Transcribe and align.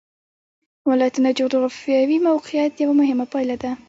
ولایتونه 0.89 1.29
د 1.31 1.35
جغرافیایي 1.39 2.17
موقیعت 2.29 2.73
یوه 2.83 2.95
مهمه 3.01 3.25
پایله 3.33 3.55
ده. 3.61 3.71